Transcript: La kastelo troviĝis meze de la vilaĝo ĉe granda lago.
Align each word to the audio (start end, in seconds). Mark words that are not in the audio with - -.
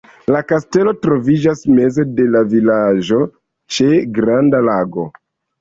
La 0.35 0.39
kastelo 0.51 0.93
troviĝis 1.07 1.61
meze 1.73 2.07
de 2.21 2.27
la 2.37 2.43
vilaĝo 2.55 3.21
ĉe 3.77 3.91
granda 4.19 4.67
lago. 4.73 5.07